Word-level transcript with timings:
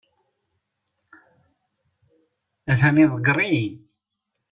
A-t-an 2.71 3.01
iḍegger-iyi. 3.03 3.67